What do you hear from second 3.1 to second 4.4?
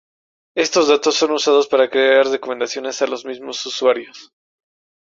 mismos usuarios.